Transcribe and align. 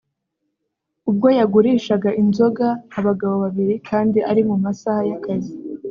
ubwo 1.09 1.27
yagurishaga 1.37 2.09
inzoga 2.21 2.67
abagabo 2.99 3.35
babiri 3.43 3.75
kandi 3.89 4.19
ari 4.29 4.41
mu 4.49 4.55
masaha 4.63 5.01
y’akazi 5.11 5.53